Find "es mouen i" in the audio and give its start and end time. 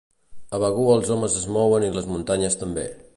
1.43-1.93